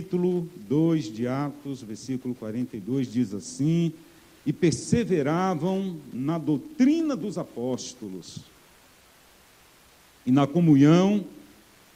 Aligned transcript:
capítulo 0.00 0.48
2 0.66 1.12
de 1.12 1.26
Atos, 1.26 1.82
versículo 1.82 2.34
42, 2.34 3.12
diz 3.12 3.34
assim: 3.34 3.92
E 4.46 4.52
perseveravam 4.52 5.98
na 6.10 6.38
doutrina 6.38 7.14
dos 7.14 7.36
apóstolos, 7.36 8.38
e 10.24 10.32
na 10.32 10.46
comunhão, 10.46 11.22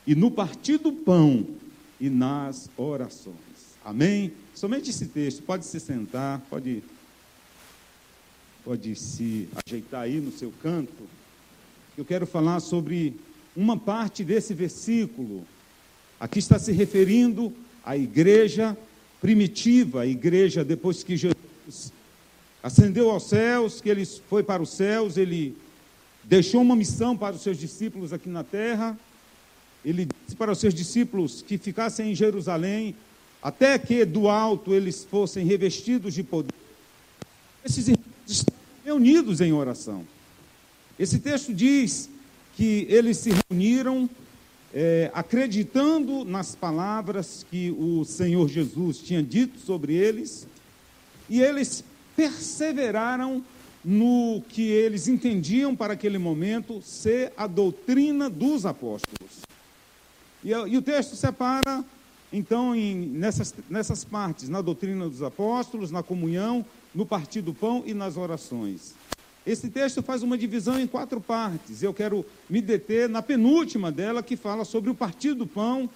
e 0.07 0.15
no 0.15 0.31
partir 0.31 0.77
do 0.77 0.93
pão, 0.93 1.47
e 1.99 2.11
nas 2.11 2.69
orações. 2.77 3.35
Amém? 3.83 4.35
Somente 4.55 4.91
esse 4.91 5.07
texto, 5.07 5.43
pode 5.43 5.65
se 5.65 5.81
sentar, 5.81 6.43
pode, 6.51 6.83
pode 8.63 8.95
se 8.97 9.49
ajeitar 9.67 10.03
aí 10.03 10.21
no 10.21 10.31
seu 10.31 10.53
canto. 10.63 11.09
Eu 11.97 12.05
quero 12.05 12.27
falar 12.27 12.61
sobre 12.61 13.15
uma 13.57 13.79
parte 13.79 14.23
desse 14.23 14.53
versículo. 14.53 15.47
Aqui 16.21 16.39
está 16.39 16.59
se 16.59 16.71
referindo 16.71 17.51
à 17.85 17.97
igreja 17.97 18.77
primitiva, 19.21 20.03
a 20.03 20.07
igreja 20.07 20.65
depois 20.65 21.03
que 21.03 21.17
Jesus 21.17 21.93
ascendeu 22.63 23.11
aos 23.11 23.25
céus, 23.25 23.81
que 23.81 23.89
ele 23.89 24.05
foi 24.05 24.43
para 24.43 24.63
os 24.63 24.71
céus, 24.71 25.17
ele 25.17 25.57
deixou 26.25 26.63
uma 26.63 26.75
missão 26.75 27.17
para 27.17 27.37
os 27.37 27.43
seus 27.43 27.59
discípulos 27.59 28.13
aqui 28.13 28.29
na 28.29 28.43
terra. 28.43 28.99
Ele 29.85 30.07
disse 30.07 30.37
para 30.37 30.53
os 30.53 30.59
seus 30.59 30.75
discípulos 30.75 31.43
que 31.43 31.59
ficassem 31.59 32.13
em 32.13 32.15
Jerusalém 32.15 32.95
até 33.43 33.79
que 33.79 34.07
do 34.07 34.31
alto 34.31 34.73
eles 34.73 35.05
fossem 35.05 35.45
revestidos 35.45 36.15
de 36.15 36.23
poder. 36.23 36.55
Esses 37.63 37.89
irmãos 37.89 38.07
estão 38.27 38.55
reunidos 38.83 39.43
em 39.43 39.53
oração. 39.53 40.07
Esse 40.99 41.19
texto 41.19 41.53
diz 41.53 42.09
que 42.57 42.87
eles 42.89 43.19
se 43.19 43.31
reuniram 43.51 44.09
é, 44.75 45.09
acreditando 45.15 46.25
nas 46.25 46.57
palavras 46.57 47.47
que 47.49 47.71
o 47.79 48.05
Senhor 48.05 48.49
Jesus 48.49 48.99
tinha 48.99 49.23
dito 49.23 49.61
sobre 49.61 49.95
eles, 49.95 50.49
e 51.31 51.41
eles 51.41 51.85
perseveraram 52.17 53.43
no 53.85 54.43
que 54.49 54.63
eles 54.63 55.07
entendiam 55.07 55.77
para 55.77 55.93
aquele 55.93 56.19
momento 56.19 56.83
ser 56.83 57.33
a 57.37 57.47
doutrina 57.47 58.29
dos 58.29 58.67
apóstolos. 58.67 59.43
E, 60.43 60.51
e 60.51 60.77
o 60.77 60.83
texto 60.83 61.15
separa, 61.15 61.85
então, 62.33 62.75
em, 62.75 62.97
nessas, 62.97 63.55
nessas 63.71 64.05
partes, 64.05 64.49
na 64.49 64.61
doutrina 64.61 65.09
dos 65.09 65.23
apóstolos, 65.23 65.93
na 65.93 66.03
comunhão, 66.03 66.65
no 66.93 67.07
partir 67.07 67.43
do 67.43 67.55
pão 67.55 67.85
e 67.87 67.95
nas 67.95 68.17
orações. 68.17 68.95
Esse 69.47 69.69
texto 69.69 70.03
faz 70.03 70.23
uma 70.23 70.39
divisão 70.39 70.81
em 70.81 70.87
quatro 70.87 71.21
partes. 71.21 71.83
Eu 71.83 71.93
quero 71.93 72.25
me 72.49 72.63
deter 72.63 73.09
na 73.09 73.21
penúltima 73.21 73.93
dela, 73.93 74.23
que 74.23 74.37
fala 74.37 74.65
sobre 74.65 74.91
o 74.91 74.95
partir 74.95 75.35
do 75.35 75.47
pão, 75.47 75.89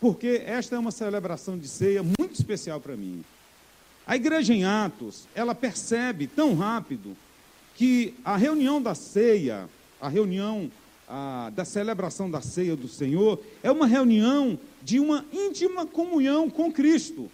porque 0.00 0.42
esta 0.46 0.76
é 0.76 0.78
uma 0.78 0.92
celebração 0.92 1.58
de 1.58 1.66
ceia 1.66 2.02
muito 2.02 2.34
especial 2.34 2.80
para 2.80 2.96
mim. 2.96 3.24
A 4.06 4.14
igreja 4.14 4.54
em 4.54 4.64
Atos, 4.64 5.26
ela 5.34 5.52
percebe 5.52 6.28
tão 6.28 6.54
rápido 6.54 7.16
que 7.74 8.14
a 8.24 8.36
reunião 8.36 8.80
da 8.80 8.94
ceia, 8.94 9.68
a 10.00 10.08
reunião 10.08 10.70
a, 11.08 11.50
da 11.54 11.64
celebração 11.64 12.30
da 12.30 12.40
ceia 12.40 12.76
do 12.76 12.86
Senhor, 12.86 13.42
é 13.64 13.70
uma 13.70 13.86
reunião 13.86 14.56
de 14.80 15.00
uma 15.00 15.24
íntima 15.32 15.84
comunhão 15.84 16.48
com 16.48 16.72
Cristo. 16.72 17.28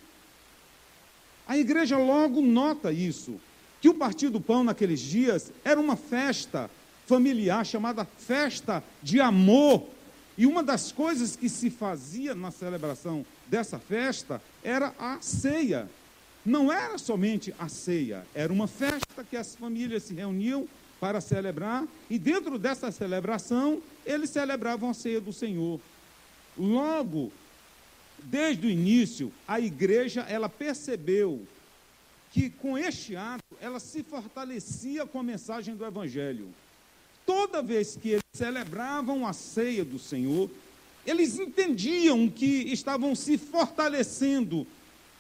A 1.46 1.58
igreja 1.58 1.98
logo 1.98 2.40
nota 2.40 2.90
isso 2.90 3.38
que 3.82 3.88
o 3.88 3.94
partir 3.94 4.28
do 4.28 4.40
pão 4.40 4.62
naqueles 4.62 5.00
dias 5.00 5.52
era 5.64 5.80
uma 5.80 5.96
festa 5.96 6.70
familiar 7.04 7.66
chamada 7.66 8.04
festa 8.04 8.82
de 9.02 9.20
amor. 9.20 9.84
E 10.38 10.46
uma 10.46 10.62
das 10.62 10.92
coisas 10.92 11.34
que 11.34 11.48
se 11.48 11.68
fazia 11.68 12.32
na 12.32 12.52
celebração 12.52 13.26
dessa 13.48 13.80
festa 13.80 14.40
era 14.62 14.94
a 15.00 15.20
ceia. 15.20 15.90
Não 16.46 16.72
era 16.72 16.96
somente 16.96 17.52
a 17.58 17.68
ceia, 17.68 18.24
era 18.32 18.52
uma 18.52 18.68
festa 18.68 19.24
que 19.28 19.36
as 19.36 19.56
famílias 19.56 20.04
se 20.04 20.14
reuniam 20.14 20.68
para 21.00 21.20
celebrar, 21.20 21.84
e 22.08 22.20
dentro 22.20 22.60
dessa 22.60 22.92
celebração, 22.92 23.82
eles 24.06 24.30
celebravam 24.30 24.90
a 24.90 24.94
ceia 24.94 25.20
do 25.20 25.32
Senhor. 25.32 25.80
Logo, 26.56 27.32
desde 28.22 28.68
o 28.68 28.70
início, 28.70 29.32
a 29.46 29.58
igreja 29.58 30.20
ela 30.28 30.48
percebeu 30.48 31.44
que 32.32 32.48
com 32.48 32.76
este 32.78 33.14
ato 33.14 33.44
ela 33.60 33.78
se 33.78 34.02
fortalecia 34.02 35.06
com 35.06 35.20
a 35.20 35.22
mensagem 35.22 35.76
do 35.76 35.84
Evangelho. 35.84 36.48
Toda 37.26 37.62
vez 37.62 37.94
que 37.94 38.08
eles 38.08 38.22
celebravam 38.32 39.26
a 39.26 39.32
ceia 39.32 39.84
do 39.84 39.98
Senhor, 39.98 40.50
eles 41.06 41.38
entendiam 41.38 42.28
que 42.28 42.72
estavam 42.72 43.14
se 43.14 43.36
fortalecendo 43.36 44.66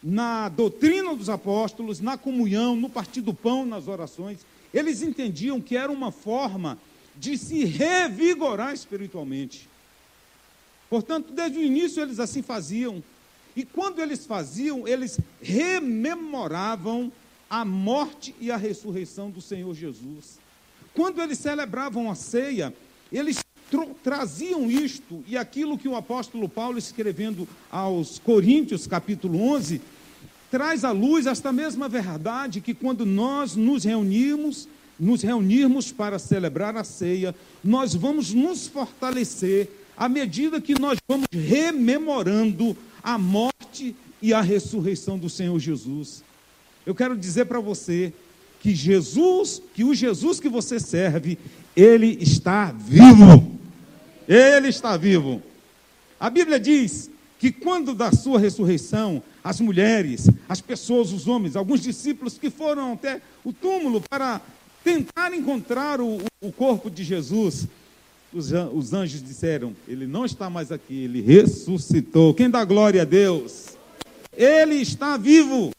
na 0.02 0.48
doutrina 0.48 1.14
dos 1.14 1.28
apóstolos, 1.28 2.00
na 2.00 2.16
comunhão, 2.16 2.74
no 2.74 2.88
partir 2.88 3.20
do 3.20 3.34
pão, 3.34 3.64
nas 3.64 3.86
orações. 3.86 4.40
Eles 4.72 5.02
entendiam 5.02 5.60
que 5.60 5.76
era 5.76 5.92
uma 5.92 6.10
forma 6.10 6.78
de 7.14 7.36
se 7.36 7.64
revigorar 7.64 8.72
espiritualmente. 8.72 9.68
Portanto, 10.88 11.32
desde 11.32 11.58
o 11.58 11.62
início 11.62 12.02
eles 12.02 12.18
assim 12.18 12.42
faziam. 12.42 13.02
E 13.54 13.64
quando 13.64 14.00
eles 14.00 14.24
faziam, 14.24 14.86
eles 14.88 15.18
rememoravam 15.40 17.12
a 17.50 17.64
morte 17.64 18.34
e 18.40 18.50
a 18.50 18.56
ressurreição 18.56 19.30
do 19.30 19.42
Senhor 19.42 19.74
Jesus. 19.74 20.38
Quando 20.94 21.20
eles 21.20 21.38
celebravam 21.38 22.10
a 22.10 22.14
ceia, 22.14 22.72
eles 23.12 23.44
traziam 24.02 24.70
isto 24.70 25.22
e 25.26 25.36
aquilo 25.36 25.78
que 25.78 25.88
o 25.88 25.96
apóstolo 25.96 26.48
Paulo, 26.48 26.78
escrevendo 26.78 27.48
aos 27.70 28.18
Coríntios, 28.18 28.86
capítulo 28.86 29.40
11, 29.42 29.80
traz 30.50 30.84
à 30.84 30.90
luz 30.90 31.26
esta 31.26 31.52
mesma 31.52 31.88
verdade 31.88 32.60
que 32.60 32.74
quando 32.74 33.06
nós 33.06 33.56
nos 33.56 33.84
reunimos, 33.84 34.68
nos 35.00 35.22
reunirmos 35.22 35.90
para 35.90 36.18
celebrar 36.18 36.76
a 36.76 36.84
ceia, 36.84 37.34
nós 37.64 37.94
vamos 37.94 38.32
nos 38.34 38.66
fortalecer 38.66 39.70
à 39.96 40.08
medida 40.08 40.60
que 40.60 40.78
nós 40.78 40.98
vamos 41.08 41.26
rememorando 41.32 42.76
a 43.02 43.18
morte 43.18 43.94
e 44.20 44.32
a 44.32 44.40
ressurreição 44.40 45.18
do 45.18 45.28
Senhor 45.28 45.58
Jesus. 45.58 46.22
Eu 46.86 46.94
quero 46.94 47.16
dizer 47.16 47.46
para 47.46 47.60
você 47.60 48.12
que 48.60 48.74
Jesus, 48.74 49.60
que 49.74 49.82
o 49.82 49.94
Jesus 49.94 50.38
que 50.38 50.48
você 50.48 50.78
serve, 50.78 51.38
ele 51.76 52.18
está 52.20 52.70
vivo. 52.70 53.58
Ele 54.28 54.68
está 54.68 54.96
vivo. 54.96 55.42
A 56.18 56.30
Bíblia 56.30 56.60
diz 56.60 57.10
que 57.38 57.50
quando 57.50 57.92
da 57.92 58.12
sua 58.12 58.38
ressurreição, 58.38 59.20
as 59.42 59.60
mulheres, 59.60 60.28
as 60.48 60.60
pessoas, 60.60 61.12
os 61.12 61.26
homens, 61.26 61.56
alguns 61.56 61.80
discípulos 61.80 62.38
que 62.38 62.48
foram 62.48 62.92
até 62.92 63.20
o 63.44 63.52
túmulo 63.52 64.00
para 64.08 64.40
tentar 64.84 65.34
encontrar 65.34 66.00
o, 66.00 66.20
o 66.40 66.52
corpo 66.52 66.88
de 66.88 67.02
Jesus, 67.02 67.66
os, 68.32 68.50
os 68.72 68.92
anjos 68.92 69.22
disseram: 69.22 69.74
Ele 69.86 70.06
não 70.06 70.24
está 70.24 70.48
mais 70.48 70.72
aqui, 70.72 71.04
ele 71.04 71.20
ressuscitou. 71.20 72.34
Quem 72.34 72.50
dá 72.50 72.64
glória 72.64 73.02
a 73.02 73.04
Deus? 73.04 73.76
Ele 74.34 74.76
está 74.76 75.16
vivo. 75.16 75.70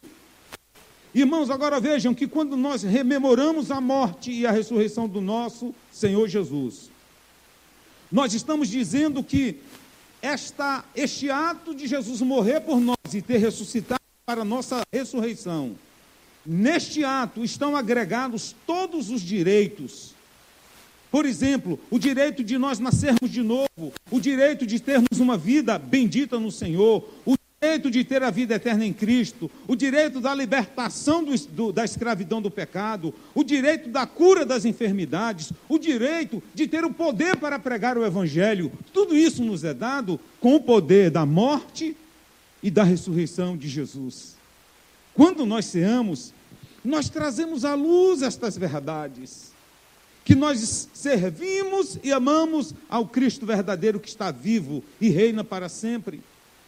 Irmãos, 1.13 1.49
agora 1.49 1.79
vejam 1.79 2.13
que 2.13 2.27
quando 2.27 2.57
nós 2.57 2.81
rememoramos 2.81 3.69
a 3.69 3.79
morte 3.79 4.31
e 4.31 4.47
a 4.47 4.51
ressurreição 4.51 5.07
do 5.07 5.21
nosso 5.21 5.73
Senhor 5.91 6.27
Jesus, 6.27 6.89
nós 8.11 8.33
estamos 8.33 8.67
dizendo 8.67 9.23
que 9.23 9.57
esta, 10.21 10.83
este 10.95 11.29
ato 11.29 11.75
de 11.75 11.85
Jesus 11.85 12.21
morrer 12.21 12.61
por 12.61 12.79
nós 12.79 13.13
e 13.13 13.21
ter 13.21 13.37
ressuscitado 13.37 14.01
para 14.25 14.41
a 14.41 14.45
nossa 14.45 14.81
ressurreição, 14.91 15.75
neste 16.45 17.03
ato 17.03 17.43
estão 17.43 17.75
agregados 17.75 18.55
todos 18.65 19.09
os 19.09 19.21
direitos 19.21 20.15
por 21.13 21.27
exemplo, 21.27 21.79
o 21.91 21.99
direito 21.99 22.43
de 22.43 22.57
nós 22.57 22.79
nascermos 22.79 23.29
de 23.29 23.43
novo, 23.43 23.93
o 24.09 24.19
direito 24.19 24.65
de 24.65 24.79
termos 24.79 25.19
uma 25.19 25.37
vida 25.37 25.77
bendita 25.77 26.39
no 26.39 26.51
Senhor, 26.51 27.07
o 27.23 27.35
direito 27.61 27.91
de 27.91 28.03
ter 28.03 28.23
a 28.23 28.31
vida 28.31 28.55
eterna 28.55 28.83
em 28.83 28.91
Cristo, 28.91 29.51
o 29.67 29.75
direito 29.75 30.19
da 30.19 30.33
libertação 30.33 31.23
do, 31.23 31.37
do, 31.49 31.71
da 31.71 31.85
escravidão 31.85 32.41
do 32.41 32.49
pecado, 32.49 33.13
o 33.35 33.43
direito 33.43 33.89
da 33.89 34.07
cura 34.07 34.43
das 34.43 34.65
enfermidades, 34.65 35.53
o 35.69 35.77
direito 35.77 36.41
de 36.55 36.67
ter 36.67 36.83
o 36.83 36.91
poder 36.91 37.35
para 37.35 37.59
pregar 37.59 37.95
o 37.95 38.03
Evangelho. 38.03 38.71
Tudo 38.91 39.15
isso 39.15 39.43
nos 39.43 39.63
é 39.63 39.71
dado 39.71 40.19
com 40.39 40.55
o 40.55 40.61
poder 40.61 41.11
da 41.11 41.27
morte 41.27 41.95
e 42.63 42.71
da 42.71 42.83
ressurreição 42.83 43.55
de 43.55 43.69
Jesus. 43.69 44.35
Quando 45.13 45.45
nós 45.45 45.65
ceamos, 45.65 46.33
nós 46.83 47.07
trazemos 47.07 47.63
à 47.63 47.75
luz 47.75 48.23
estas 48.23 48.57
verdades 48.57 49.52
que 50.23 50.35
nós 50.35 50.89
servimos 50.93 51.97
e 52.03 52.11
amamos 52.11 52.73
ao 52.89 53.07
Cristo 53.07 53.45
verdadeiro 53.45 53.99
que 53.99 54.07
está 54.07 54.31
vivo 54.31 54.83
e 54.99 55.09
reina 55.09 55.43
para 55.43 55.67
sempre. 55.67 56.21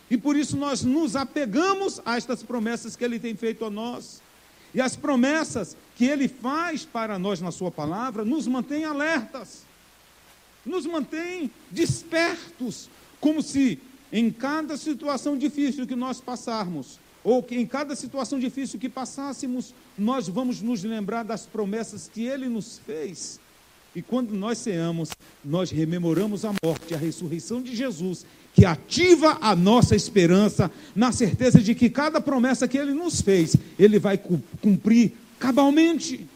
E 0.09 0.17
por 0.17 0.35
isso 0.35 0.57
nós 0.57 0.83
nos 0.83 1.15
apegamos 1.15 2.01
a 2.05 2.17
estas 2.17 2.43
promessas 2.43 2.95
que 2.95 3.03
ele 3.03 3.19
tem 3.19 3.35
feito 3.35 3.65
a 3.65 3.69
nós. 3.69 4.21
E 4.73 4.81
as 4.81 4.95
promessas 4.95 5.75
que 5.95 6.05
ele 6.05 6.27
faz 6.27 6.83
para 6.83 7.17
nós 7.17 7.39
na 7.39 7.51
sua 7.51 7.71
palavra 7.71 8.25
nos 8.25 8.45
mantém 8.45 8.83
alertas, 8.83 9.63
nos 10.65 10.85
mantém 10.85 11.49
despertos, 11.71 12.89
como 13.21 13.41
se 13.41 13.79
em 14.11 14.29
cada 14.29 14.75
situação 14.75 15.37
difícil 15.37 15.87
que 15.87 15.95
nós 15.95 16.19
passarmos, 16.19 16.99
ou 17.23 17.41
que 17.41 17.55
em 17.55 17.65
cada 17.65 17.95
situação 17.95 18.37
difícil 18.37 18.79
que 18.79 18.89
passássemos, 18.89 19.73
nós 19.97 20.27
vamos 20.27 20.61
nos 20.61 20.83
lembrar 20.83 21.23
das 21.23 21.45
promessas 21.45 22.09
que 22.13 22.25
Ele 22.25 22.47
nos 22.47 22.77
fez. 22.77 23.39
E 23.95 24.01
quando 24.01 24.33
nós 24.33 24.57
ceamos, 24.57 25.09
nós 25.43 25.71
rememoramos 25.71 26.43
a 26.43 26.53
morte, 26.61 26.93
a 26.93 26.97
ressurreição 26.97 27.61
de 27.61 27.73
Jesus, 27.73 28.25
que 28.53 28.65
ativa 28.65 29.37
a 29.39 29.55
nossa 29.55 29.95
esperança, 29.95 30.69
na 30.93 31.13
certeza 31.13 31.61
de 31.61 31.73
que 31.73 31.89
cada 31.89 32.19
promessa 32.19 32.67
que 32.67 32.77
Ele 32.77 32.93
nos 32.93 33.21
fez, 33.21 33.55
Ele 33.79 33.97
vai 33.97 34.19
cumprir 34.61 35.13
cabalmente. 35.39 36.27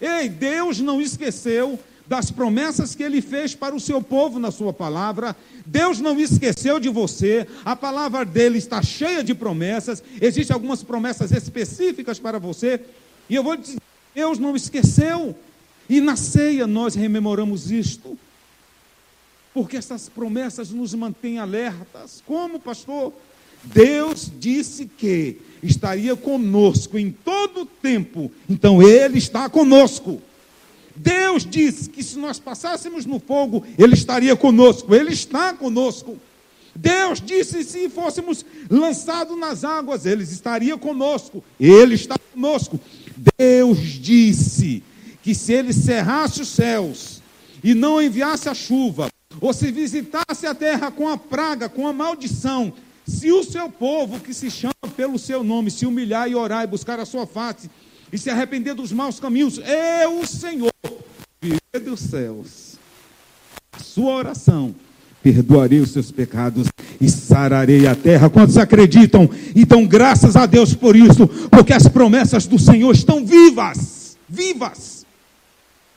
Ei, 0.00 0.28
Deus 0.28 0.78
não 0.78 1.00
esqueceu 1.00 1.78
das 2.06 2.30
promessas 2.30 2.94
que 2.94 3.02
ele 3.02 3.20
fez 3.20 3.54
para 3.54 3.74
o 3.74 3.80
seu 3.80 4.00
povo 4.00 4.38
na 4.38 4.50
sua 4.50 4.72
palavra. 4.72 5.34
Deus 5.64 5.98
não 5.98 6.18
esqueceu 6.20 6.78
de 6.78 6.88
você. 6.88 7.46
A 7.64 7.74
palavra 7.74 8.24
dele 8.24 8.58
está 8.58 8.80
cheia 8.80 9.24
de 9.24 9.34
promessas. 9.34 10.02
Existem 10.20 10.54
algumas 10.54 10.82
promessas 10.82 11.32
específicas 11.32 12.18
para 12.18 12.38
você. 12.38 12.80
E 13.28 13.34
eu 13.34 13.42
vou 13.42 13.56
dizer, 13.56 13.78
Deus 14.14 14.38
não 14.38 14.54
esqueceu. 14.54 15.34
E 15.88 16.00
na 16.00 16.16
ceia 16.16 16.66
nós 16.66 16.94
rememoramos 16.94 17.70
isto. 17.70 18.18
Porque 19.54 19.76
essas 19.76 20.08
promessas 20.08 20.70
nos 20.70 20.94
mantêm 20.94 21.38
alertas. 21.38 22.22
Como, 22.26 22.60
pastor? 22.60 23.12
Deus 23.64 24.30
disse 24.38 24.86
que 24.86 25.38
estaria 25.62 26.14
conosco 26.14 26.98
em 26.98 27.10
todo 27.10 27.62
o 27.62 27.66
tempo. 27.66 28.30
Então 28.48 28.82
ele 28.82 29.18
está 29.18 29.48
conosco. 29.48 30.20
Deus 30.96 31.44
disse 31.44 31.90
que 31.90 32.02
se 32.02 32.18
nós 32.18 32.38
passássemos 32.38 33.04
no 33.04 33.20
fogo, 33.20 33.64
Ele 33.78 33.92
estaria 33.92 34.34
conosco, 34.34 34.94
Ele 34.94 35.12
está 35.12 35.52
conosco. 35.52 36.16
Deus 36.74 37.20
disse: 37.20 37.62
se 37.64 37.88
fôssemos 37.90 38.44
lançados 38.70 39.38
nas 39.38 39.62
águas, 39.62 40.06
Ele 40.06 40.22
estaria 40.22 40.76
conosco, 40.78 41.44
Ele 41.60 41.94
está 41.94 42.16
conosco. 42.32 42.80
Deus 43.36 43.78
disse 43.78 44.82
que 45.26 45.34
se 45.34 45.52
Ele 45.52 45.72
cerrasse 45.72 46.40
os 46.40 46.46
céus 46.46 47.20
e 47.60 47.74
não 47.74 48.00
enviasse 48.00 48.48
a 48.48 48.54
chuva, 48.54 49.08
ou 49.40 49.52
se 49.52 49.72
visitasse 49.72 50.46
a 50.46 50.54
terra 50.54 50.88
com 50.88 51.08
a 51.08 51.18
praga, 51.18 51.68
com 51.68 51.84
a 51.84 51.92
maldição, 51.92 52.72
se 53.04 53.32
o 53.32 53.42
seu 53.42 53.68
povo 53.68 54.20
que 54.20 54.32
se 54.32 54.48
chama 54.48 54.72
pelo 54.96 55.18
seu 55.18 55.42
nome 55.42 55.68
se 55.68 55.84
humilhar 55.84 56.30
e 56.30 56.36
orar 56.36 56.62
e 56.62 56.68
buscar 56.68 57.00
a 57.00 57.04
sua 57.04 57.26
face, 57.26 57.68
e 58.12 58.16
se 58.16 58.30
arrepender 58.30 58.74
dos 58.74 58.92
maus 58.92 59.18
caminhos, 59.18 59.58
eu, 59.58 60.20
o 60.20 60.24
Senhor, 60.24 60.70
virei 61.42 61.84
dos 61.84 61.98
céus, 61.98 62.76
a 63.72 63.82
sua 63.82 64.14
oração, 64.14 64.76
perdoarei 65.24 65.80
os 65.80 65.90
seus 65.90 66.12
pecados 66.12 66.68
e 67.00 67.10
sararei 67.10 67.88
a 67.88 67.96
terra. 67.96 68.30
Quantos 68.30 68.56
acreditam? 68.56 69.28
Então, 69.56 69.84
graças 69.88 70.36
a 70.36 70.46
Deus 70.46 70.72
por 70.72 70.94
isso, 70.94 71.26
porque 71.50 71.72
as 71.72 71.88
promessas 71.88 72.46
do 72.46 72.60
Senhor 72.60 72.94
estão 72.94 73.26
vivas, 73.26 74.16
vivas. 74.28 74.95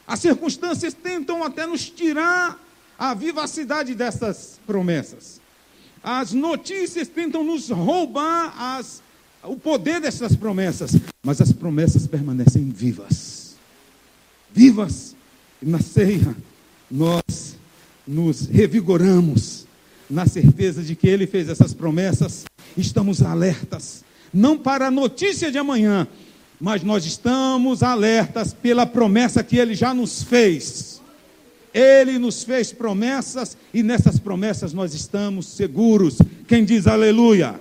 As 0.09 0.21
circunstâncias 0.21 0.95
tentam 0.95 1.43
até 1.43 1.67
nos 1.67 1.87
tirar 1.87 2.59
a 2.97 3.13
vivacidade 3.13 3.93
dessas 3.93 4.59
promessas. 4.65 5.39
As 6.01 6.33
notícias 6.33 7.07
tentam 7.07 7.43
nos 7.43 7.69
roubar 7.69 8.51
as 8.59 9.03
o 9.43 9.55
poder 9.55 10.01
dessas 10.01 10.35
promessas, 10.35 10.91
mas 11.23 11.39
as 11.39 11.53
promessas 11.53 12.07
permanecem 12.07 12.69
vivas. 12.69 13.55
Vivas. 14.51 15.15
E 15.61 15.65
na 15.65 15.79
ceia, 15.79 16.35
nós 16.89 17.55
nos 18.07 18.47
revigoramos 18.47 19.67
na 20.09 20.25
certeza 20.25 20.81
de 20.81 20.95
que 20.95 21.07
Ele 21.07 21.27
fez 21.27 21.47
essas 21.49 21.71
promessas, 21.71 22.45
estamos 22.75 23.21
alertas, 23.21 24.03
não 24.33 24.57
para 24.57 24.87
a 24.87 24.91
notícia 24.91 25.51
de 25.51 25.59
amanhã, 25.59 26.07
mas 26.59 26.83
nós 26.83 27.05
estamos 27.05 27.81
alertas 27.81 28.53
pela 28.53 28.85
promessa 28.85 29.43
que 29.43 29.57
Ele 29.57 29.73
já 29.73 29.93
nos 29.93 30.23
fez. 30.23 31.01
Ele 31.73 32.17
nos 32.17 32.43
fez 32.43 32.73
promessas 32.73 33.55
e 33.73 33.81
nessas 33.83 34.19
promessas 34.19 34.73
nós 34.73 34.93
estamos 34.93 35.47
seguros. 35.47 36.17
Quem 36.47 36.65
diz 36.65 36.87
aleluia? 36.87 37.59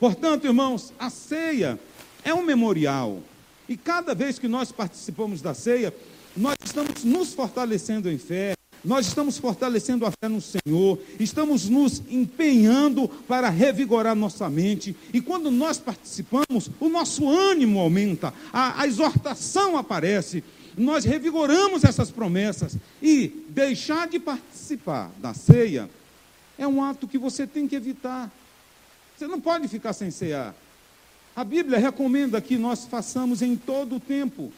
Portanto, 0.00 0.46
irmãos, 0.46 0.92
a 0.98 1.10
ceia 1.10 1.78
é 2.24 2.34
um 2.34 2.42
memorial. 2.42 3.20
E 3.68 3.76
cada 3.76 4.14
vez 4.14 4.38
que 4.38 4.48
nós 4.48 4.72
participamos 4.72 5.40
da 5.40 5.54
ceia, 5.54 5.94
nós 6.36 6.56
estamos 6.64 7.04
nos 7.04 7.32
fortalecendo 7.32 8.10
em 8.10 8.18
fé, 8.18 8.54
nós 8.84 9.06
estamos 9.06 9.38
fortalecendo 9.38 10.04
a 10.04 10.10
fé 10.10 10.28
no 10.28 10.40
Senhor, 10.40 10.98
estamos 11.18 11.68
nos 11.68 12.02
empenhando 12.10 13.08
para 13.08 13.48
revigorar 13.48 14.14
nossa 14.14 14.48
mente. 14.50 14.96
E 15.12 15.20
quando 15.20 15.50
nós 15.50 15.78
participamos, 15.78 16.70
o 16.80 16.88
nosso 16.88 17.28
ânimo 17.28 17.78
aumenta, 17.78 18.34
a, 18.52 18.82
a 18.82 18.86
exortação 18.86 19.76
aparece, 19.76 20.42
nós 20.76 21.04
revigoramos 21.04 21.84
essas 21.84 22.10
promessas. 22.10 22.76
E 23.00 23.28
deixar 23.48 24.08
de 24.08 24.18
participar 24.18 25.10
da 25.18 25.34
ceia 25.34 25.88
é 26.58 26.66
um 26.66 26.82
ato 26.82 27.08
que 27.08 27.18
você 27.18 27.46
tem 27.46 27.68
que 27.68 27.76
evitar. 27.76 28.30
Você 29.16 29.26
não 29.26 29.40
pode 29.40 29.68
ficar 29.68 29.92
sem 29.92 30.10
cear. 30.10 30.54
A 31.34 31.44
Bíblia 31.44 31.78
recomenda 31.78 32.40
que 32.40 32.58
nós 32.58 32.84
façamos 32.84 33.40
em 33.40 33.56
todo 33.56 33.96
o 33.96 34.00
tempo. 34.00 34.52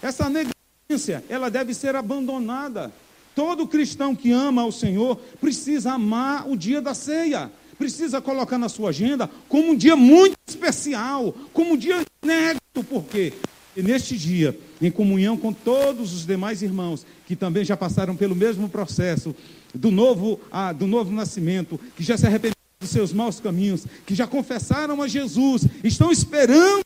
Essa 0.00 0.28
negligência, 0.28 1.24
ela 1.28 1.50
deve 1.50 1.74
ser 1.74 1.96
abandonada. 1.96 2.92
Todo 3.34 3.66
cristão 3.66 4.14
que 4.14 4.32
ama 4.32 4.62
ao 4.62 4.72
Senhor 4.72 5.16
precisa 5.40 5.92
amar 5.92 6.48
o 6.48 6.56
dia 6.56 6.80
da 6.80 6.94
ceia. 6.94 7.50
Precisa 7.78 8.20
colocar 8.20 8.58
na 8.58 8.68
sua 8.68 8.90
agenda 8.90 9.30
como 9.48 9.70
um 9.70 9.76
dia 9.76 9.96
muito 9.96 10.36
especial, 10.46 11.34
como 11.52 11.72
um 11.72 11.76
dia 11.76 12.02
inédito. 12.22 12.60
Por 12.88 13.04
quê? 13.04 13.32
E 13.76 13.82
neste 13.82 14.18
dia, 14.18 14.58
em 14.82 14.90
comunhão 14.90 15.36
com 15.36 15.52
todos 15.52 16.12
os 16.12 16.26
demais 16.26 16.60
irmãos 16.60 17.06
que 17.26 17.36
também 17.36 17.64
já 17.64 17.76
passaram 17.76 18.16
pelo 18.16 18.34
mesmo 18.34 18.68
processo 18.68 19.34
do 19.74 19.90
novo, 19.90 20.40
ah, 20.50 20.72
do 20.72 20.86
novo 20.86 21.12
nascimento, 21.12 21.78
que 21.96 22.02
já 22.02 22.18
se 22.18 22.26
arrependeram 22.26 22.56
dos 22.80 22.90
seus 22.90 23.12
maus 23.12 23.38
caminhos, 23.38 23.86
que 24.04 24.14
já 24.14 24.26
confessaram 24.26 25.00
a 25.00 25.08
Jesus, 25.08 25.64
estão 25.84 26.10
esperando 26.10 26.82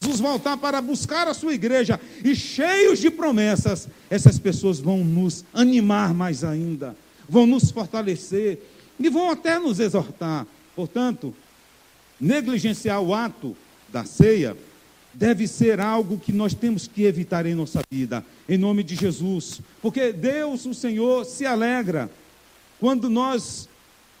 Jesus 0.00 0.20
voltar 0.20 0.56
para 0.56 0.80
buscar 0.80 1.26
a 1.26 1.34
sua 1.34 1.54
igreja 1.54 2.00
e 2.24 2.34
cheios 2.34 3.00
de 3.00 3.10
promessas, 3.10 3.88
essas 4.08 4.38
pessoas 4.38 4.78
vão 4.78 4.98
nos 5.04 5.44
animar 5.52 6.14
mais 6.14 6.44
ainda, 6.44 6.96
vão 7.28 7.46
nos 7.46 7.70
fortalecer 7.72 8.62
e 8.98 9.08
vão 9.08 9.30
até 9.30 9.58
nos 9.58 9.80
exortar. 9.80 10.46
Portanto, 10.76 11.34
negligenciar 12.20 13.02
o 13.02 13.12
ato 13.12 13.56
da 13.88 14.04
ceia 14.04 14.56
deve 15.12 15.48
ser 15.48 15.80
algo 15.80 16.18
que 16.18 16.32
nós 16.32 16.54
temos 16.54 16.86
que 16.86 17.02
evitar 17.02 17.44
em 17.44 17.54
nossa 17.54 17.80
vida, 17.90 18.24
em 18.48 18.56
nome 18.56 18.84
de 18.84 18.94
Jesus, 18.94 19.60
porque 19.82 20.12
Deus, 20.12 20.64
o 20.64 20.74
Senhor, 20.74 21.24
se 21.24 21.44
alegra 21.44 22.08
quando 22.78 23.10
nós 23.10 23.68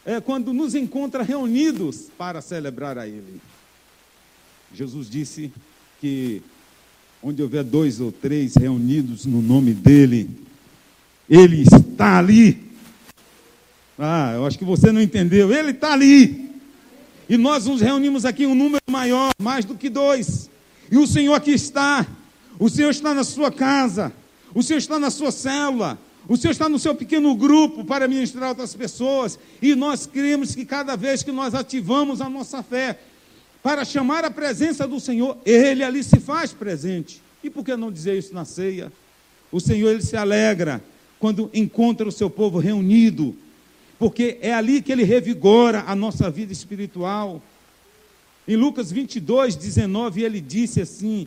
é, 0.04 0.20
quando 0.20 0.52
nos 0.52 0.74
encontra 0.74 1.22
reunidos 1.22 2.08
para 2.16 2.40
celebrar 2.40 2.98
a 2.98 3.06
Ele. 3.06 3.40
Jesus 4.72 5.08
disse 5.08 5.52
que 6.00 6.42
onde 7.22 7.42
houver 7.42 7.64
dois 7.64 8.00
ou 8.00 8.12
três 8.12 8.54
reunidos 8.54 9.26
no 9.26 9.42
nome 9.42 9.72
dEle, 9.72 10.30
Ele 11.28 11.62
está 11.62 12.18
ali. 12.18 12.68
Ah, 13.98 14.32
eu 14.34 14.46
acho 14.46 14.58
que 14.58 14.64
você 14.64 14.92
não 14.92 15.00
entendeu. 15.00 15.52
Ele 15.52 15.70
está 15.70 15.92
ali. 15.92 16.48
E 17.28 17.36
nós 17.36 17.66
nos 17.66 17.80
reunimos 17.80 18.24
aqui 18.24 18.46
um 18.46 18.54
número 18.54 18.82
maior, 18.88 19.30
mais 19.40 19.64
do 19.64 19.74
que 19.74 19.90
dois. 19.90 20.48
E 20.90 20.96
o 20.96 21.06
Senhor 21.06 21.34
aqui 21.34 21.50
está. 21.50 22.06
O 22.58 22.70
Senhor 22.70 22.90
está 22.90 23.12
na 23.12 23.24
sua 23.24 23.50
casa. 23.50 24.12
O 24.54 24.62
Senhor 24.62 24.78
está 24.78 24.98
na 24.98 25.10
sua 25.10 25.30
célula. 25.30 25.98
O 26.28 26.36
Senhor 26.36 26.52
está 26.52 26.68
no 26.68 26.78
seu 26.78 26.94
pequeno 26.94 27.34
grupo 27.34 27.84
para 27.84 28.06
ministrar 28.06 28.50
outras 28.50 28.74
pessoas. 28.74 29.38
E 29.60 29.74
nós 29.74 30.06
cremos 30.06 30.54
que 30.54 30.64
cada 30.64 30.96
vez 30.96 31.22
que 31.22 31.32
nós 31.32 31.54
ativamos 31.54 32.20
a 32.20 32.28
nossa 32.28 32.62
fé 32.62 32.98
para 33.62 33.84
chamar 33.84 34.24
a 34.24 34.30
presença 34.30 34.86
do 34.86 35.00
Senhor, 35.00 35.36
Ele 35.44 35.82
ali 35.82 36.02
se 36.02 36.20
faz 36.20 36.52
presente. 36.52 37.22
E 37.42 37.50
por 37.50 37.64
que 37.64 37.76
não 37.76 37.92
dizer 37.92 38.18
isso 38.18 38.34
na 38.34 38.44
ceia? 38.44 38.92
O 39.50 39.60
Senhor 39.60 39.90
ele 39.90 40.02
se 40.02 40.16
alegra 40.16 40.82
quando 41.18 41.50
encontra 41.52 42.06
o 42.06 42.12
seu 42.12 42.28
povo 42.28 42.58
reunido, 42.58 43.34
porque 43.98 44.38
é 44.40 44.52
ali 44.52 44.80
que 44.82 44.92
ele 44.92 45.02
revigora 45.02 45.84
a 45.86 45.94
nossa 45.94 46.30
vida 46.30 46.52
espiritual. 46.52 47.42
Em 48.46 48.56
Lucas 48.56 48.92
22, 48.92 49.56
19, 49.56 50.22
ele 50.22 50.40
disse 50.40 50.80
assim: 50.80 51.26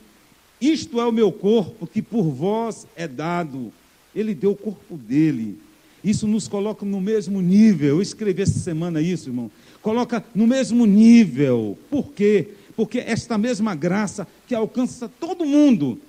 Isto 0.59 0.99
é 0.99 1.05
o 1.05 1.11
meu 1.11 1.31
corpo 1.31 1.87
que 1.87 2.01
por 2.01 2.23
vós 2.23 2.87
é 2.95 3.07
dado. 3.07 3.73
Ele 4.15 4.33
deu 4.33 4.51
o 4.51 4.55
corpo 4.55 4.97
dele. 4.97 5.57
Isso 6.03 6.27
nos 6.27 6.47
coloca 6.47 6.85
no 6.85 6.99
mesmo 6.99 7.41
nível. 7.41 7.89
Eu 7.89 8.01
escrevi 8.01 8.41
essa 8.41 8.59
semana 8.59 9.01
isso, 9.01 9.29
irmão. 9.29 9.51
Coloca 9.81 10.23
no 10.33 10.45
mesmo 10.45 10.85
nível. 10.85 11.77
Por 11.89 12.11
quê? 12.13 12.49
Porque 12.75 12.99
esta 12.99 13.37
mesma 13.37 13.73
graça 13.73 14.27
que 14.47 14.53
alcança 14.53 15.09
todo 15.19 15.45
mundo. 15.45 15.99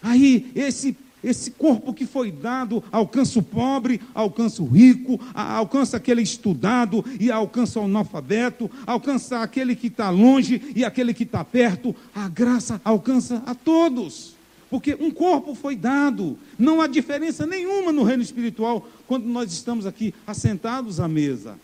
Aí, 0.00 0.50
esse, 0.54 0.96
esse 1.22 1.50
corpo 1.50 1.92
que 1.92 2.06
foi 2.06 2.30
dado 2.30 2.82
alcança 2.92 3.38
o 3.38 3.42
pobre, 3.42 4.00
alcança 4.14 4.62
o 4.62 4.66
rico, 4.66 5.20
alcança 5.34 5.96
aquele 5.96 6.22
estudado 6.22 7.04
e 7.18 7.30
alcança 7.30 7.80
o 7.80 7.84
analfabeto, 7.84 8.70
alcança 8.86 9.40
aquele 9.40 9.74
que 9.74 9.88
está 9.88 10.08
longe 10.08 10.62
e 10.74 10.84
aquele 10.84 11.12
que 11.12 11.24
está 11.24 11.44
perto. 11.44 11.94
A 12.14 12.28
graça 12.28 12.80
alcança 12.84 13.42
a 13.44 13.54
todos. 13.54 14.36
Porque 14.70 14.96
um 14.98 15.10
corpo 15.10 15.54
foi 15.54 15.76
dado, 15.76 16.36
não 16.58 16.80
há 16.80 16.88
diferença 16.88 17.46
nenhuma 17.46 17.92
no 17.92 18.02
reino 18.02 18.22
espiritual 18.22 18.88
quando 19.06 19.24
nós 19.24 19.52
estamos 19.52 19.86
aqui 19.86 20.12
assentados 20.26 20.98
à 20.98 21.06
mesa 21.06 21.56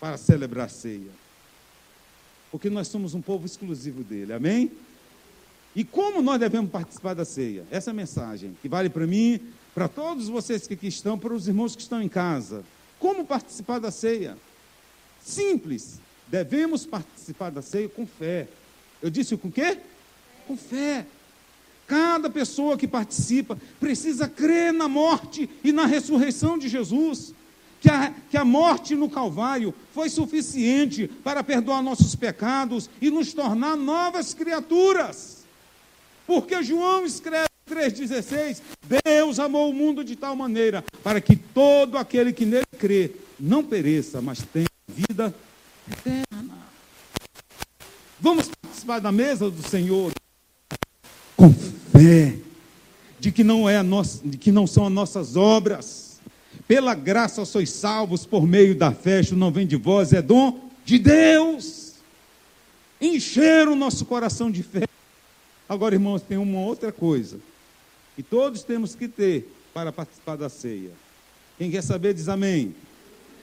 para 0.00 0.16
celebrar 0.16 0.66
a 0.66 0.68
ceia. 0.68 1.10
Porque 2.50 2.70
nós 2.70 2.88
somos 2.88 3.14
um 3.14 3.20
povo 3.20 3.44
exclusivo 3.46 4.02
dele, 4.02 4.32
amém? 4.32 4.70
E 5.76 5.84
como 5.84 6.22
nós 6.22 6.40
devemos 6.40 6.70
participar 6.70 7.14
da 7.14 7.24
ceia? 7.24 7.64
Essa 7.70 7.90
é 7.90 7.92
a 7.92 7.94
mensagem 7.94 8.56
que 8.60 8.68
vale 8.68 8.88
para 8.88 9.06
mim, 9.06 9.40
para 9.74 9.86
todos 9.86 10.28
vocês 10.28 10.66
que 10.66 10.74
aqui 10.74 10.88
estão, 10.88 11.18
para 11.18 11.34
os 11.34 11.46
irmãos 11.46 11.76
que 11.76 11.82
estão 11.82 12.02
em 12.02 12.08
casa. 12.08 12.64
Como 12.98 13.24
participar 13.24 13.78
da 13.78 13.90
ceia? 13.90 14.36
Simples. 15.22 16.00
Devemos 16.26 16.84
participar 16.84 17.50
da 17.50 17.62
ceia 17.62 17.88
com 17.88 18.06
fé. 18.06 18.48
Eu 19.02 19.10
disse 19.10 19.36
com 19.36 19.50
quê? 19.50 19.78
Com 20.46 20.56
fé. 20.56 21.06
Cada 21.86 22.28
pessoa 22.28 22.76
que 22.76 22.86
participa 22.86 23.58
precisa 23.78 24.28
crer 24.28 24.72
na 24.72 24.88
morte 24.88 25.48
e 25.64 25.72
na 25.72 25.86
ressurreição 25.86 26.58
de 26.58 26.68
Jesus. 26.68 27.34
Que 27.80 27.90
a, 27.90 28.12
que 28.30 28.36
a 28.36 28.44
morte 28.44 28.94
no 28.94 29.08
Calvário 29.08 29.72
foi 29.94 30.08
suficiente 30.08 31.08
para 31.22 31.44
perdoar 31.44 31.82
nossos 31.82 32.16
pecados 32.16 32.90
e 33.00 33.10
nos 33.10 33.32
tornar 33.32 33.76
novas 33.76 34.34
criaturas. 34.34 35.44
Porque 36.26 36.62
João 36.62 37.06
escreve 37.06 37.48
3,16: 37.70 38.60
Deus 39.04 39.38
amou 39.38 39.70
o 39.70 39.74
mundo 39.74 40.02
de 40.02 40.16
tal 40.16 40.34
maneira 40.34 40.84
para 41.02 41.20
que 41.20 41.36
todo 41.36 41.96
aquele 41.96 42.32
que 42.32 42.44
nele 42.44 42.66
crê 42.78 43.12
não 43.38 43.62
pereça, 43.62 44.20
mas 44.20 44.42
tenha 44.52 44.66
vida 44.88 45.34
eterna. 45.90 46.58
Vamos 48.20 48.48
participar 48.48 48.98
da 48.98 49.12
mesa 49.12 49.50
do 49.50 49.62
Senhor 49.62 50.12
com 51.36 51.52
fé 51.52 52.36
de 53.20 53.30
que 53.30 53.44
não 53.44 53.68
é 53.68 53.82
nossa, 53.82 54.20
de 54.24 54.36
que 54.36 54.50
não 54.50 54.66
são 54.66 54.86
as 54.86 54.92
nossas 54.92 55.36
obras. 55.36 56.07
Pela 56.68 56.94
graça 56.94 57.44
sois 57.44 57.70
salvos 57.70 58.24
por 58.24 58.46
meio 58.46 58.74
da 58.74 58.92
fé, 58.92 59.20
isso 59.20 59.34
não 59.34 59.50
vem 59.50 59.66
de 59.66 59.74
vós, 59.74 60.12
é 60.12 60.22
dom 60.22 60.70
de 60.84 60.98
Deus. 60.98 61.94
Encher 63.00 63.66
o 63.66 63.74
nosso 63.74 64.04
coração 64.04 64.50
de 64.50 64.62
fé 64.62 64.88
Agora, 65.68 65.94
irmãos, 65.94 66.22
tem 66.22 66.38
uma 66.38 66.60
outra 66.60 66.90
coisa 66.90 67.38
que 68.16 68.22
todos 68.22 68.62
temos 68.62 68.94
que 68.94 69.06
ter 69.06 69.52
para 69.74 69.92
participar 69.92 70.36
da 70.36 70.48
ceia. 70.48 70.90
Quem 71.58 71.70
quer 71.70 71.82
saber 71.82 72.14
diz 72.14 72.28
amém. 72.28 72.74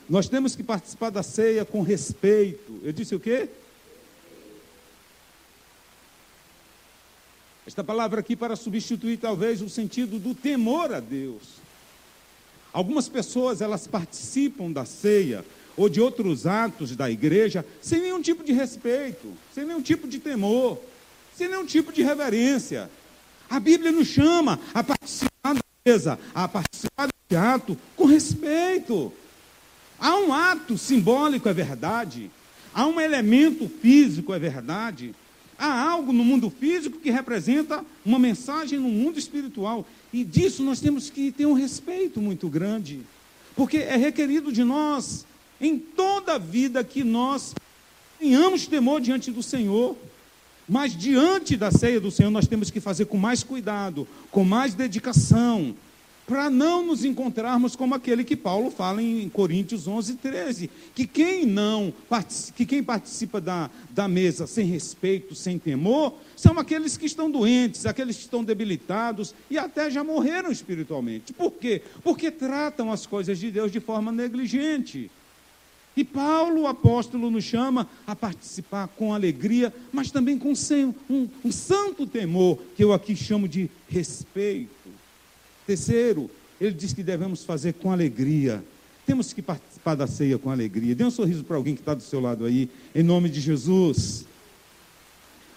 Nós 0.10 0.28
temos 0.28 0.56
que 0.56 0.64
participar 0.64 1.12
da 1.12 1.22
ceia 1.22 1.64
com 1.64 1.82
respeito. 1.82 2.80
Eu 2.84 2.92
disse 2.92 3.14
o 3.14 3.20
quê? 3.20 3.48
Esta 7.68 7.84
palavra 7.84 8.22
aqui 8.22 8.36
para 8.36 8.56
substituir 8.56 9.18
talvez 9.18 9.62
o 9.62 9.70
sentido 9.70 10.18
do 10.20 10.34
temor 10.34 10.94
a 10.94 11.00
Deus. 11.00 11.65
Algumas 12.76 13.08
pessoas 13.08 13.62
elas 13.62 13.88
participam 13.88 14.70
da 14.70 14.84
ceia 14.84 15.46
ou 15.78 15.88
de 15.88 16.02
outros 16.02 16.46
atos 16.46 16.96
da 16.96 17.10
igreja 17.10 17.66
sem 17.82 18.02
nenhum 18.02 18.22
tipo 18.22 18.44
de 18.44 18.52
respeito, 18.52 19.32
sem 19.54 19.66
nenhum 19.66 19.82
tipo 19.82 20.08
de 20.08 20.20
temor 20.20 20.78
sem 21.36 21.50
nenhum 21.50 21.66
tipo 21.66 21.92
de 21.92 22.02
reverência. 22.02 22.90
A 23.50 23.60
Bíblia 23.60 23.92
nos 23.92 24.08
chama 24.08 24.60
a 24.74 24.84
participar 24.84 25.54
da 25.54 25.62
mesa, 25.86 26.20
a 26.34 26.48
participar 26.48 27.08
do 27.08 27.38
ato 27.38 27.78
com 27.96 28.06
respeito. 28.06 29.12
Há 30.00 30.18
um 30.18 30.34
ato 30.34 30.78
simbólico, 30.78 31.50
é 31.50 31.54
verdade. 31.54 32.32
Há 32.74 32.88
um 32.88 33.00
elemento 33.00 33.70
físico, 33.82 34.34
é 34.34 34.40
verdade. 34.40 35.14
Há 35.58 35.90
algo 35.90 36.12
no 36.12 36.24
mundo 36.24 36.50
físico 36.50 37.00
que 37.00 37.12
representa 37.12 37.84
uma 38.06 38.20
mensagem 38.20 38.80
no 38.80 38.90
mundo 38.90 39.20
espiritual. 39.20 39.86
E 40.16 40.24
disso 40.24 40.64
nós 40.64 40.80
temos 40.80 41.10
que 41.10 41.30
ter 41.30 41.46
um 41.46 41.52
respeito 41.52 42.22
muito 42.22 42.48
grande. 42.48 43.02
Porque 43.54 43.80
é 43.80 43.98
requerido 43.98 44.50
de 44.50 44.64
nós, 44.64 45.26
em 45.60 45.78
toda 45.78 46.36
a 46.36 46.38
vida, 46.38 46.86
que 46.86 47.04
nós 47.04 47.54
tenhamos 48.18 48.66
temor 48.66 49.02
diante 49.02 49.30
do 49.30 49.44
Senhor. 49.44 49.94
Mas 50.70 50.96
diante 50.96 51.58
da 51.58 51.70
ceia 51.70 52.00
do 52.00 52.10
Senhor, 52.10 52.32
nós 52.32 52.48
temos 52.48 52.72
que 52.72 52.80
fazer 52.80 53.08
com 53.08 53.18
mais 53.18 53.44
cuidado, 53.44 54.08
com 54.32 54.46
mais 54.46 54.74
dedicação, 54.74 55.76
para 56.28 56.50
não 56.50 56.86
nos 56.86 57.06
encontrarmos 57.06 57.76
como 57.76 57.94
aquele 57.94 58.24
que 58.24 58.36
Paulo 58.36 58.72
fala 58.72 59.02
em 59.02 59.30
Coríntios 59.30 59.88
11, 59.88 60.16
13, 60.16 60.70
que 60.96 61.06
quem 61.06 61.46
não, 61.46 61.94
que 62.56 62.66
quem 62.66 62.84
participa 62.84 63.40
da, 63.40 63.70
da 63.92 64.08
mesa 64.08 64.48
sem 64.48 64.66
respeito, 64.66 65.36
sem 65.36 65.60
temor, 65.60 66.16
são 66.36 66.58
aqueles 66.58 66.98
que 66.98 67.06
estão 67.06 67.30
doentes, 67.30 67.86
aqueles 67.86 68.16
que 68.18 68.24
estão 68.24 68.44
debilitados 68.44 69.36
e 69.50 69.58
até 69.58 69.90
já 69.90 70.04
morreram 70.04 70.52
espiritualmente. 70.52 71.32
Por 71.32 71.52
quê? 71.52 71.82
Porque 72.04 72.32
tratam 72.32 72.92
as 72.92 73.06
coisas 73.06 73.38
de 73.40 73.52
Deus 73.52 73.72
de 73.72 73.80
forma 73.80 74.12
negligente. 74.12 75.12
E 75.96 76.04
Paulo, 76.04 76.64
o 76.64 76.68
apóstolo, 76.68 77.32
nos 77.32 77.46
chama 77.46 77.88
a 78.06 78.14
participar 78.16 78.88
com 78.90 79.14
alegria, 79.14 79.74
mas 79.94 80.12
também 80.12 80.38
com 80.38 80.52
um, 81.10 81.30
um 81.44 81.52
santo 81.52 82.06
temor, 82.06 82.60
que 82.76 82.84
eu 82.84 82.92
aqui 82.92 83.16
chamo 83.16 83.48
de 83.48 83.70
respeito. 83.88 84.75
Terceiro, 85.66 86.30
ele 86.60 86.74
diz 86.74 86.94
que 86.94 87.04
devemos 87.04 87.44
fazer 87.44 87.74
com 87.74 87.92
alegria. 87.92 88.64
Temos 89.06 89.34
que 89.34 89.42
participar 89.42 89.96
da 89.96 90.08
ceia 90.08 90.38
com 90.38 90.50
alegria. 90.50 90.96
Dê 90.96 91.04
um 91.04 91.12
sorriso 91.12 91.44
para 91.44 91.58
alguém 91.58 91.76
que 91.76 91.82
está 91.82 91.94
do 91.94 92.04
seu 92.04 92.20
lado 92.20 92.46
aí, 92.46 92.70
em 92.94 93.04
nome 93.04 93.30
de 93.30 93.40
Jesus. 93.40 94.26